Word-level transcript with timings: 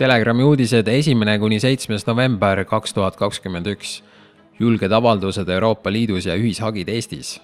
Telegrami 0.00 0.42
uudised 0.42 0.88
esimene 0.88 1.34
kuni 1.38 1.58
seitsmes 1.60 2.06
november 2.06 2.64
kaks 2.64 2.94
tuhat 2.96 3.16
kakskümmend 3.20 3.66
üks. 3.68 4.02
julged 4.60 4.92
avaldused 4.92 5.48
Euroopa 5.48 5.92
Liidus 5.92 6.26
ja 6.26 6.34
ühishagid 6.36 6.88
Eestis. 6.88 7.40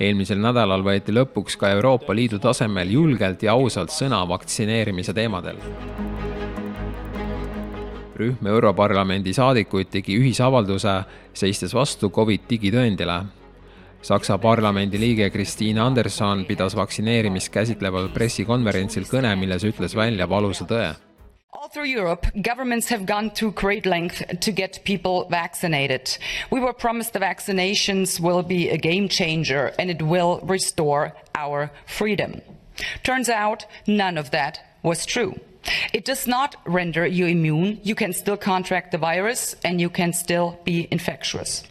eelmisel 0.00 0.38
nädalal 0.42 0.82
võeti 0.82 1.14
lõpuks 1.14 1.56
ka 1.56 1.70
Euroopa 1.70 2.14
Liidu 2.14 2.38
tasemel 2.38 2.90
julgelt 2.90 3.42
ja 3.42 3.52
ausalt 3.52 3.90
sõna 3.90 4.28
vaktsineerimise 4.28 5.12
teemadel. 5.14 5.56
rühm 8.16 8.46
Europarlamendi 8.46 9.32
saadikuid 9.32 9.90
tegi 9.90 10.18
ühisavalduse, 10.18 11.02
seistes 11.32 11.74
vastu 11.74 12.10
Covid 12.10 12.50
digitõendile 12.50 13.22
Saksa 14.02 14.38
parlamendi 14.40 14.98
liige 14.98 15.28
Kristiine 15.30 15.82
Anderson 15.84 16.46
pidas 16.48 16.72
vaktsineerimist 16.76 17.52
käsitleval 17.52 18.08
pressikonverentsil 18.14 19.04
kõne, 19.10 19.34
milles 19.36 19.66
ütles 19.68 19.96
välja 19.96 20.28
valusa 20.28 20.64
tõe 20.64 20.94
All 21.52 21.68
through 21.68 21.84
Europe, 21.84 22.26
governments 22.40 22.88
have 22.88 23.04
gone 23.04 23.30
to 23.32 23.50
great 23.50 23.84
length 23.84 24.22
to 24.40 24.52
get 24.52 24.80
people 24.84 25.28
vaccinated. 25.28 26.16
We 26.50 26.60
were 26.60 26.72
promised 26.72 27.12
the 27.12 27.18
vaccinations 27.18 28.18
will 28.18 28.42
be 28.42 28.70
a 28.70 28.78
game 28.78 29.08
changer 29.08 29.72
and 29.78 29.90
it 29.90 30.00
will 30.00 30.40
restore 30.42 31.12
our 31.34 31.70
freedom. 31.84 32.40
Turns 33.02 33.28
out 33.28 33.66
none 33.86 34.16
of 34.16 34.30
that 34.30 34.60
was 34.82 35.04
true. 35.04 35.38
It 35.92 36.06
does 36.06 36.26
not 36.26 36.56
render 36.64 37.06
you 37.06 37.26
immune. 37.26 37.80
You 37.82 37.94
can 37.94 38.14
still 38.14 38.38
contract 38.38 38.92
the 38.92 38.98
virus 38.98 39.54
and 39.62 39.80
you 39.80 39.90
can 39.90 40.14
still 40.14 40.58
be 40.64 40.88
infectious. 40.90 41.64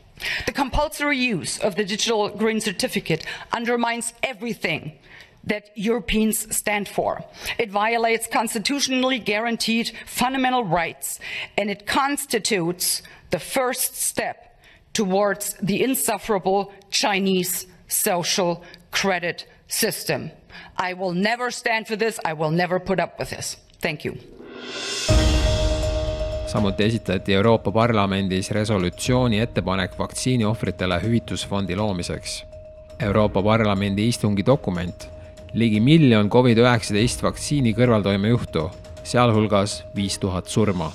The 0.45 0.51
compulsory 0.51 1.17
use 1.17 1.57
of 1.59 1.75
the 1.75 1.85
digital 1.85 2.29
green 2.29 2.61
certificate 2.61 3.25
undermines 3.51 4.13
everything 4.23 4.93
that 5.43 5.69
Europeans 5.75 6.55
stand 6.55 6.87
for. 6.87 7.23
It 7.57 7.71
violates 7.71 8.27
constitutionally 8.27 9.19
guaranteed 9.19 9.91
fundamental 10.05 10.63
rights, 10.63 11.19
and 11.57 11.69
it 11.69 11.87
constitutes 11.87 13.01
the 13.31 13.39
first 13.39 13.95
step 13.95 14.59
towards 14.93 15.53
the 15.61 15.83
insufferable 15.83 16.73
Chinese 16.89 17.67
social 17.87 18.63
credit 18.91 19.47
system. 19.67 20.31
I 20.77 20.93
will 20.93 21.13
never 21.13 21.51
stand 21.51 21.87
for 21.87 21.95
this. 21.95 22.19
I 22.25 22.33
will 22.33 22.51
never 22.51 22.79
put 22.79 22.99
up 22.99 23.19
with 23.19 23.29
this. 23.29 23.55
Thank 23.81 24.03
you. 24.03 24.17
Samuti 26.49 26.83
esitati 26.83 27.33
Euroopa 27.33 27.71
Parlamendis 27.71 28.51
resolutsiooni 28.51 29.39
ettepanek 29.39 29.99
vaktsiiniohvritele 29.99 31.01
hüvitusfondi 31.03 31.75
loomiseks. 31.75 32.45
Euroopa 32.99 33.43
Parlamendi 33.43 34.07
istungi 34.07 34.45
dokument 34.45 35.09
ligi 35.53 35.79
miljon 35.79 36.29
Covid-19 36.29 37.23
vaktsiini 37.23 37.73
kõrvaltoimejuhtu, 37.77 38.65
sealhulgas 39.03 39.83
viis 39.95 40.17
tuhat 40.19 40.47
surma. 40.47 40.91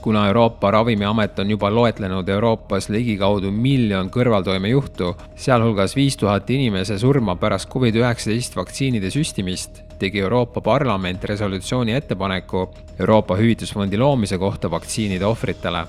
Kuna 0.00 0.26
Euroopa 0.26 0.70
Ravimiamet 0.70 1.38
on 1.38 1.50
juba 1.50 1.70
loetlenud 1.74 2.28
Euroopas 2.28 2.88
ligikaudu 2.88 3.50
miljon 3.50 4.10
kõrvaltoimejuhtu, 4.10 5.14
sealhulgas 5.36 5.96
viis 5.96 6.16
tuhat 6.16 6.50
inimese 6.50 6.98
surma 6.98 7.36
pärast 7.36 7.68
Covid-19 7.70 8.56
vaktsiinide 8.56 9.10
süstimist, 9.10 9.82
tegi 9.98 10.20
Euroopa 10.20 10.60
Parlament 10.60 11.24
resolutsiooni 11.24 11.92
ettepaneku 11.92 12.68
Euroopa 13.00 13.36
Hüvitusfondi 13.36 13.98
loomise 13.98 14.38
kohta 14.38 14.70
vaktsiinide 14.70 15.26
ohvritele. 15.26 15.84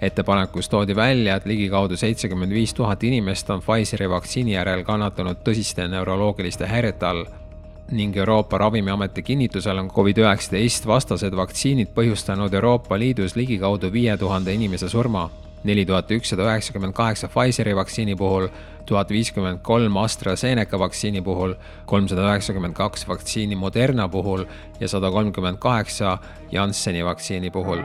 Ettepanekus 0.00 0.68
toodi 0.68 0.96
välja, 0.96 1.36
et 1.36 1.46
ligikaudu 1.46 1.96
seitsekümmend 1.96 2.52
viis 2.52 2.74
tuhat 2.74 3.04
inimest 3.04 3.50
on 3.50 3.62
Pfizeri 3.64 4.10
vaktsiini 4.10 4.52
järel 4.52 4.84
kannatanud 4.84 5.40
tõsiste 5.44 5.88
neuroloogiliste 5.88 6.66
häirete 6.68 7.06
all 7.06 7.24
ning 7.90 8.16
Euroopa 8.16 8.58
Ravimiameti 8.58 9.22
kinnitusel 9.22 9.78
on 9.78 9.90
Covid-19 9.90 10.86
vastased 10.86 11.36
vaktsiinid 11.36 11.92
põhjustanud 11.94 12.54
Euroopa 12.54 12.98
Liidus 12.98 13.36
ligikaudu 13.36 13.92
viie 13.92 14.16
tuhande 14.16 14.54
inimese 14.54 14.88
surma. 14.88 15.30
neli 15.66 15.86
tuhat 15.86 16.10
ükssada 16.10 16.44
üheksakümmend 16.46 16.92
kaheksa 16.94 17.28
Pfizeri 17.28 17.76
vaktsiini 17.76 18.14
puhul, 18.16 18.46
tuhat 18.86 19.10
viiskümmend 19.10 19.58
kolm 19.62 19.96
AstraZeneca 19.96 20.78
vaktsiini 20.78 21.22
puhul, 21.22 21.54
kolmsada 21.86 22.28
üheksakümmend 22.28 22.74
kaks 22.74 23.08
vaktsiini 23.08 23.56
Moderna 23.56 24.08
puhul 24.08 24.44
ja 24.80 24.88
sada 24.88 25.10
kolmkümmend 25.10 25.58
kaheksa 25.58 26.18
Jansseni 26.52 27.04
vaktsiini 27.04 27.50
puhul 27.50 27.82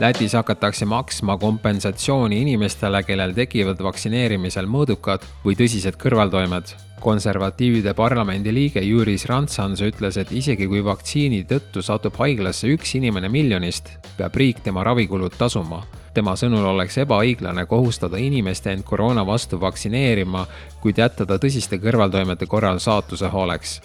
Lätis 0.00 0.32
hakatakse 0.34 0.84
maksma 0.84 1.36
kompensatsiooni 1.38 2.40
inimestele, 2.42 3.04
kellel 3.06 3.30
tekivad 3.36 3.78
vaktsineerimisel 3.78 4.66
mõõdukad 4.66 5.22
või 5.44 5.54
tõsised 5.54 5.98
kõrvaltoimed. 6.00 6.74
konservatiivide 7.04 7.92
parlamendi 7.94 8.52
liige 8.54 8.80
Juris 8.80 9.26
Rantsans 9.26 9.80
ütles, 9.84 10.16
et 10.16 10.32
isegi 10.32 10.66
kui 10.66 10.84
vaktsiini 10.84 11.44
tõttu 11.44 11.82
satub 11.82 12.16
haiglasse 12.16 12.68
üks 12.68 12.94
inimene 12.96 13.28
miljonist, 13.28 13.90
peab 14.16 14.34
riik 14.34 14.64
tema 14.64 14.84
ravikulud 14.84 15.36
tasuma 15.38 15.84
tema 16.14 16.36
sõnul 16.36 16.64
oleks 16.64 16.98
ebaõiglane 16.98 17.66
kohustada 17.66 18.16
inimest 18.16 18.66
end 18.66 18.82
koroona 18.82 19.26
vastu 19.26 19.60
vaktsineerima, 19.60 20.46
kuid 20.80 20.98
jätta 20.98 21.26
ta 21.26 21.38
tõsiste 21.38 21.78
kõrvaltoimete 21.82 22.46
korral 22.46 22.78
saatuse 22.78 23.28
hooleks 23.28 23.80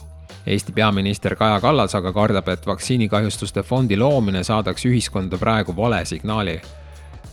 Eesti 0.48 0.72
peaminister 0.72 1.36
Kaja 1.36 1.60
Kallas 1.62 1.96
aga 1.96 2.14
kardab, 2.14 2.48
et 2.48 2.68
vaktsiinikahjustuste 2.68 3.64
fondi 3.64 3.98
loomine 3.98 4.44
saadaks 4.44 4.86
ühiskonda 4.86 5.38
praegu 5.38 5.76
vale 5.76 6.06
signaali. 6.06 6.62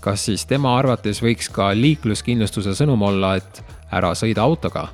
kas 0.01 0.25
siis 0.25 0.45
tema 0.47 0.77
arvates 0.79 1.23
võiks 1.23 1.49
ka 1.51 1.71
liikluskindlustuse 1.75 2.75
sõnum 2.79 3.03
olla, 3.03 3.35
et 3.37 3.63
ära 3.93 4.15
sõida 4.15 4.43
autoga? 4.43 4.89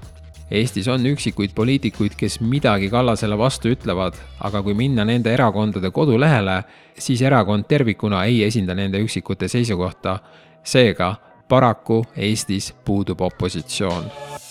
Eestis 0.50 0.88
on 0.88 1.06
üksikuid 1.06 1.54
poliitikuid, 1.54 2.14
kes 2.16 2.40
midagi 2.40 2.90
Kallasele 2.90 3.38
vastu 3.38 3.72
ütlevad, 3.72 4.18
aga 4.40 4.62
kui 4.62 4.74
minna 4.74 5.04
nende 5.04 5.32
erakondade 5.32 5.90
kodulehele, 5.90 6.62
siis 6.98 7.22
erakond 7.22 7.64
tervikuna 7.68 8.24
ei 8.24 8.44
esinda 8.44 8.74
nende 8.74 9.00
üksikute 9.00 9.48
seisukohta. 9.48 10.18
seega 10.64 11.14
paraku 11.48 12.04
Eestis 12.16 12.74
puudub 12.84 13.20
opositsioon 13.20 14.41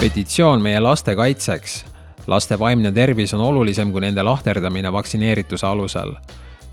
petitsioon 0.00 0.62
meie 0.62 0.80
laste 0.80 1.14
kaitseks. 1.16 1.84
laste 2.26 2.58
vaimne 2.58 2.92
tervis 2.92 3.34
on 3.34 3.40
olulisem 3.40 3.92
kui 3.92 4.00
nende 4.00 4.22
lahterdamine 4.22 4.92
vaktsineerituse 4.92 5.66
alusel. 5.66 6.12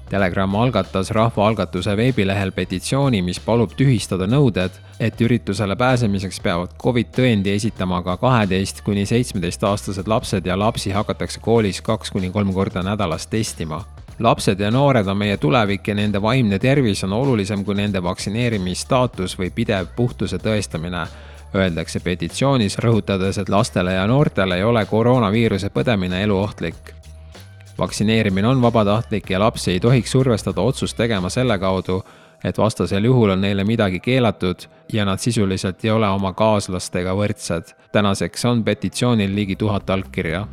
Telegram 0.09 0.56
algatas 0.56 1.11
rahvaalgatuse 1.11 1.97
veebilehel 1.97 2.51
petitsiooni, 2.51 3.22
mis 3.22 3.39
palub 3.39 3.72
tühistada 3.78 4.28
nõuded, 4.28 4.75
et 5.00 5.22
üritusele 5.22 5.75
pääsemiseks 5.75 6.39
peavad 6.44 6.75
Covid 6.84 7.16
tõendi 7.16 7.56
esitama 7.56 8.03
ka 8.03 8.17
kaheteist 8.17 8.81
kuni 8.84 9.06
seitsmeteistaastased 9.06 10.07
lapsed 10.07 10.45
ja 10.45 10.59
lapsi 10.59 10.91
hakatakse 10.91 11.40
koolis 11.40 11.81
kaks 11.81 12.11
kuni 12.11 12.29
kolm 12.29 12.53
korda 12.53 12.84
nädalas 12.84 13.28
testima 13.28 13.85
lapsed 14.19 14.59
ja 14.59 14.72
noored 14.72 15.07
on 15.07 15.17
meie 15.17 15.38
tulevik 15.38 15.88
ja 15.88 15.95
nende 15.95 16.22
vaimne 16.22 16.59
tervis 16.59 17.03
on 17.03 17.13
olulisem 17.13 17.63
kui 17.66 17.75
nende 17.75 18.03
vaktsineerimisstaatus 18.03 19.40
või 19.40 19.50
pidev 19.55 19.88
puhtuse 19.95 20.38
tõestamine 20.38 21.07
öeldakse 21.56 22.00
petitsioonis, 22.00 22.78
rõhutades, 22.78 23.38
et 23.41 23.50
lastele 23.50 23.94
ja 23.94 24.08
noortele 24.08 24.58
ei 24.58 24.64
ole 24.64 24.86
koroonaviiruse 24.86 25.69
põdemine 25.69 26.24
eluohtlik. 26.24 26.94
vaktsineerimine 27.78 28.47
on 28.47 28.62
vabatahtlik 28.62 29.30
ja 29.30 29.40
lapsi 29.40 29.72
ei 29.72 29.80
tohiks 29.80 30.12
survestada 30.12 30.62
otsust 30.62 30.97
tegema 30.97 31.30
selle 31.30 31.59
kaudu, 31.59 32.03
et 32.44 32.58
vastasel 32.58 33.03
juhul 33.03 33.30
on 33.30 33.41
neile 33.41 33.64
midagi 33.64 34.00
keelatud 34.00 34.68
ja 34.94 35.06
nad 35.06 35.18
sisuliselt 35.18 35.86
ei 35.86 35.91
ole 35.91 36.08
oma 36.08 36.34
kaaslastega 36.34 37.14
võrdsed. 37.14 37.74
tänaseks 37.91 38.46
on 38.46 38.64
petitsioonil 38.64 39.35
ligi 39.35 39.56
tuhat 39.56 39.90
allkirja 39.90 40.47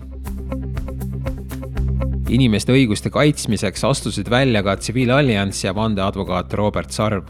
inimeste 2.31 2.73
õiguste 2.73 3.11
kaitsmiseks 3.11 3.85
astusid 3.85 4.31
välja 4.31 4.63
ka 4.63 4.77
tsiviilallianss 4.77 5.65
ja 5.65 5.75
vandeadvokaat 5.75 6.53
Robert 6.55 6.91
Sarv 6.91 7.25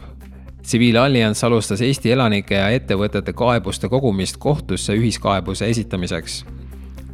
tsiviilallianss 0.61 1.43
alustas 1.43 1.81
Eesti 1.81 2.11
elanike 2.11 2.55
ja 2.55 2.69
ettevõtete 2.69 3.33
kaebuste 3.33 3.89
kogumist 3.89 4.37
kohtusse 4.37 4.93
ühiskaebuse 4.93 5.69
esitamiseks. 5.69 6.45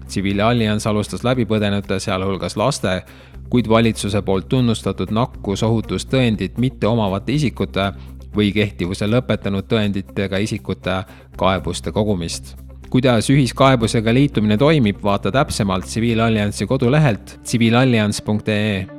tsiviilallianss 0.07 0.87
alustas 0.87 1.23
läbipõdenute, 1.23 1.99
sealhulgas 1.99 2.57
laste, 2.57 3.01
kuid 3.49 3.69
valitsuse 3.69 4.21
poolt 4.21 4.49
tunnustatud 4.49 5.11
nakkusohutustõendit 5.11 6.57
mitte 6.57 6.88
omavate 6.88 7.31
isikute 7.31 7.91
või 8.35 8.53
kehtivuse 8.53 9.07
lõpetanud 9.07 9.67
tõenditega 9.67 10.38
isikute 10.38 11.03
kaebuste 11.38 11.91
kogumist 11.91 12.55
kuidas 12.89 13.29
ühiskaebusega 13.29 14.13
liitumine 14.13 14.57
toimib, 14.57 15.03
vaata 15.03 15.31
täpsemalt 15.31 15.85
tsiviilalliansi 15.85 16.67
kodulehelt 16.67 17.39
tsiviilallianss.ee 17.43 18.96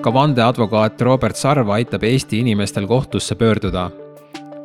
ka 0.00 0.12
vandeadvokaat 0.14 1.00
Robert 1.00 1.36
Sarv 1.36 1.68
aitab 1.68 2.02
Eesti 2.02 2.38
inimestel 2.38 2.86
kohtusse 2.86 3.34
pöörduda. 3.34 3.90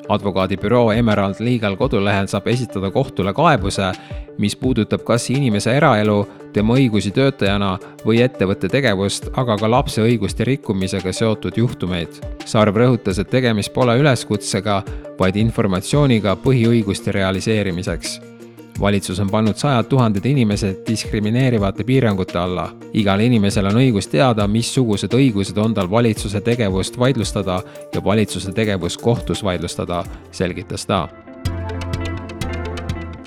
advokaadibüroo 0.09 0.91
Emerald 0.91 1.35
Legal 1.39 1.75
kodulehel 1.75 2.27
saab 2.27 2.47
esitada 2.47 2.91
kohtule 2.91 3.33
kaebuse, 3.33 3.91
mis 4.37 4.55
puudutab 4.55 5.01
kas 5.03 5.29
inimese 5.29 5.73
eraelu, 5.77 6.27
tema 6.53 6.75
õigusi 6.77 7.11
töötajana 7.11 7.71
või 8.05 8.21
ettevõtte 8.21 8.69
tegevust, 8.69 9.27
aga 9.33 9.57
ka 9.57 9.71
lapse 9.71 10.01
õiguste 10.01 10.45
rikkumisega 10.45 11.13
seotud 11.13 11.57
juhtumeid. 11.57 12.21
Sarv 12.45 12.77
rõhutas, 12.77 13.19
et 13.19 13.29
tegemist 13.29 13.73
pole 13.73 13.97
üleskutsega, 13.97 14.83
vaid 15.19 15.35
informatsiooniga 15.35 16.37
põhiõiguste 16.45 17.11
realiseerimiseks 17.11 18.34
valitsus 18.79 19.19
on 19.19 19.29
pannud 19.29 19.55
sajad 19.55 19.85
tuhanded 19.89 20.25
inimesed 20.25 20.83
diskrimineerivate 20.87 21.83
piirangute 21.83 22.39
alla. 22.39 22.69
igal 22.93 23.19
inimesel 23.19 23.65
on 23.65 23.81
õigus 23.81 24.09
teada, 24.11 24.47
missugused 24.47 25.13
õigused 25.13 25.57
on 25.57 25.73
tal 25.73 25.91
valitsuse 25.91 26.41
tegevust 26.41 26.99
vaidlustada 26.99 27.61
ja 27.93 28.03
valitsuse 28.03 28.51
tegevust 28.51 29.01
kohtus 29.01 29.43
vaidlustada, 29.43 30.03
selgitas 30.31 30.85
ta 30.85 31.07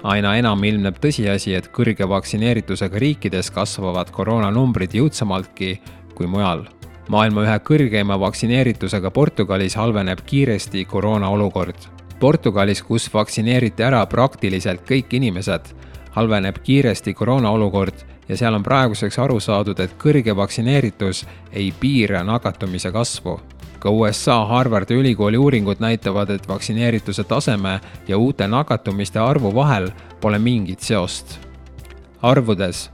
aina 0.08 0.36
enam 0.38 0.62
ilmneb 0.64 0.98
tõsiasi, 1.02 1.54
et 1.58 1.68
kõrge 1.74 2.06
vaktsineeritusega 2.08 2.98
riikides 3.02 3.50
kasvavad 3.52 4.10
koroonanumbrid 4.14 4.94
jõudsamaltki 4.94 5.78
kui 6.14 6.26
mujal. 6.26 6.66
maailma 7.08 7.42
ühe 7.42 7.58
kõrgeima 7.64 8.18
vaktsineeritusega 8.20 9.10
Portugalis 9.10 9.76
halveneb 9.76 10.20
kiiresti 10.26 10.84
koroona 10.84 11.28
olukord. 11.28 11.97
Portugalis, 12.20 12.82
kus 12.82 13.08
vaktsineeriti 13.14 13.82
ära 13.82 14.04
praktiliselt 14.06 14.82
kõik 14.88 15.12
inimesed, 15.20 15.70
halveneb 16.16 16.58
kiiresti 16.64 17.14
koroona 17.14 17.50
olukord 17.50 18.06
ja 18.28 18.36
seal 18.36 18.54
on 18.54 18.62
praeguseks 18.62 19.18
aru 19.18 19.38
saadud, 19.40 19.78
et 19.80 19.94
kõrge 19.98 20.34
vaktsineeritus 20.36 21.24
ei 21.52 21.70
piira 21.80 22.24
nakatumise 22.24 22.92
kasvu 22.92 23.38
ka 23.78 23.90
USA 23.90 24.44
Harvardi 24.44 24.94
ülikooli 24.94 25.38
uuringud 25.38 25.76
näitavad, 25.80 26.30
et 26.30 26.48
vaktsineerituse 26.48 27.24
taseme 27.24 27.80
ja 28.08 28.18
uute 28.18 28.46
nakatumiste 28.46 29.18
arvu 29.18 29.54
vahel 29.54 29.90
pole 30.20 30.38
mingit 30.38 30.80
seost. 30.80 31.38
arvudes. 32.22 32.90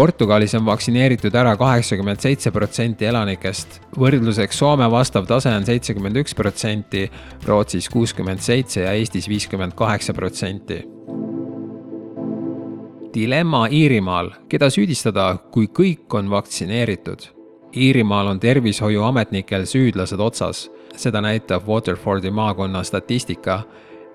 Portugalis 0.00 0.54
on 0.56 0.62
vaktsineeritud 0.64 1.34
ära 1.36 1.50
kaheksakümmend 1.60 2.22
seitse 2.24 2.48
protsenti 2.50 3.04
elanikest, 3.04 3.74
võrdluseks 4.00 4.56
Soome 4.56 4.86
vastav 4.88 5.26
tase 5.28 5.50
on 5.52 5.66
seitsekümmend 5.68 6.16
üks 6.22 6.32
protsenti, 6.38 7.02
Rootsis 7.44 7.90
kuuskümmend 7.92 8.40
seitse 8.40 8.86
ja 8.86 8.94
Eestis 8.96 9.28
viiskümmend 9.28 9.76
kaheksa 9.76 10.14
protsenti. 10.16 10.78
Dilemma 13.12 13.66
Iirimaal, 13.68 14.32
keda 14.48 14.70
süüdistada, 14.72 15.34
kui 15.52 15.68
kõik 15.68 16.16
on 16.16 16.32
vaktsineeritud? 16.32 17.28
Iirimaal 17.76 18.32
on 18.32 18.40
tervishoiuametnikel 18.40 19.68
süüdlased 19.68 20.24
otsas, 20.24 20.70
seda 20.96 21.20
näitab 21.20 21.68
Waterfordi 21.68 22.32
maakonna 22.32 22.86
statistika. 22.88 23.66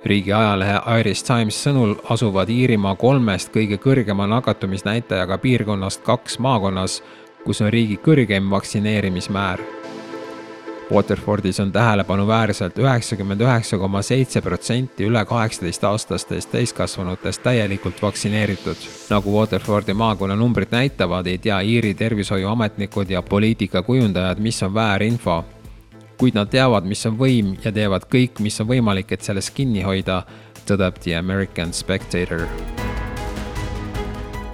Riigi 0.06 0.34
ajalehe 0.34 0.80
Irish 1.00 1.26
Times 1.26 1.58
sõnul 1.68 1.96
asuvad 2.10 2.50
Iirimaa 2.50 2.96
kolmest 2.96 3.54
kõige 3.54 3.80
kõrgema 3.82 4.28
nakatumisnäitajaga 4.30 5.38
piirkonnast 5.38 6.04
kaks 6.06 6.40
maakonnas, 6.40 7.02
kus 7.46 7.62
on 7.62 7.74
riigi 7.74 7.98
kõrgeim 8.06 8.50
vaktsineerimismäär 8.54 9.66
Waterfordis 10.94 11.60
on 11.60 11.72
tähelepanuväärselt 11.72 12.78
üheksakümmend 12.78 13.42
üheksa 13.42 13.78
koma 13.78 14.02
seitse 14.02 14.42
protsenti 14.42 15.08
üle 15.10 15.26
kaheksateistaastastest 15.26 16.52
täiskasvanutest 16.52 17.44
täielikult 17.44 18.02
vaktsineeritud. 18.02 18.78
nagu 19.10 19.40
Waterfordi 19.40 19.94
maakonna 19.94 20.36
numbrid 20.36 20.68
näitavad, 20.72 21.26
ei 21.26 21.38
tea 21.38 21.60
Iiri 21.60 21.94
tervishoiuametnikud 21.94 23.10
ja 23.10 23.22
poliitikakujundajad, 23.22 24.38
mis 24.40 24.64
on 24.64 24.74
väärinfo. 24.74 25.44
Kuid 26.18 26.36
nad 26.36 26.50
teavad, 26.52 26.86
mis 26.86 27.06
on 27.06 27.18
võim 27.20 27.56
ja 27.64 27.72
teevad 27.72 28.08
kõik, 28.12 28.40
mis 28.40 28.60
on 28.62 28.70
võimalik, 28.70 29.12
et 29.12 29.26
sellest 29.26 29.54
kinni 29.56 29.84
hoida, 29.86 30.24
tõdeb 30.66 31.00
The 31.04 31.16
American 31.18 31.74
Spectator. 31.74 32.48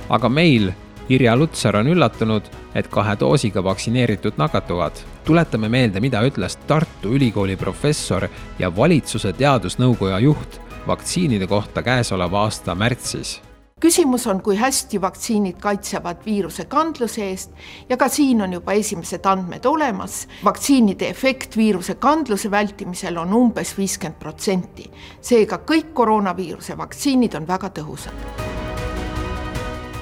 aga 0.10 0.30
meil 0.30 0.74
Irja 1.10 1.36
Lutsar 1.36 1.75
on 1.75 1.88
üllatunud, 1.88 2.44
et 2.75 2.88
kahe 2.88 3.16
doosiga 3.19 3.63
vaktsineeritud 3.63 4.34
nakatuvad. 4.38 4.92
tuletame 5.25 5.69
meelde, 5.69 6.00
mida 6.00 6.22
ütles 6.22 6.58
Tartu 6.68 7.13
Ülikooli 7.13 7.56
professor 7.56 8.28
ja 8.60 8.75
valitsuse 8.75 9.34
teadusnõukoja 9.34 10.19
juht 10.19 10.62
vaktsiinide 10.88 11.48
kohta 11.48 11.84
käesoleva 11.84 12.42
aasta 12.42 12.75
märtsis 12.75 13.42
küsimus 13.81 14.28
on, 14.28 14.42
kui 14.42 14.56
hästi 14.57 15.01
vaktsiinid 15.01 15.57
kaitsevad 15.62 16.22
viiruse 16.25 16.66
kandluse 16.69 17.25
eest 17.30 17.51
ja 17.89 17.98
ka 17.98 18.07
siin 18.07 18.42
on 18.42 18.54
juba 18.54 18.74
esimesed 18.78 19.25
andmed 19.25 19.66
olemas. 19.66 20.28
vaktsiinide 20.44 21.10
efekt 21.10 21.57
viiruse 21.57 21.95
kandluse 21.95 22.51
vältimisel 22.51 23.18
on 23.18 23.33
umbes 23.33 23.78
viiskümmend 23.78 24.19
protsenti. 24.19 24.92
seega 25.22 25.60
kõik 25.66 25.94
koroonaviiruse 25.94 26.78
vaktsiinid 26.78 27.36
on 27.36 27.48
väga 27.48 27.69
tõhusad 27.80 28.50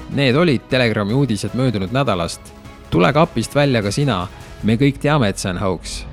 Need 0.10 0.36
olid 0.36 0.62
Telegrami 0.70 1.14
uudised 1.14 1.54
möödunud 1.54 1.92
nädalast. 1.92 2.42
tule 2.90 3.14
kapist 3.14 3.56
välja 3.56 3.82
ka 3.82 3.92
sina, 3.92 4.28
me 4.64 4.76
kõik 4.76 4.98
teame, 4.98 5.30
et 5.30 5.38
see 5.38 5.50
on 5.50 5.58
hoogs 5.58 6.09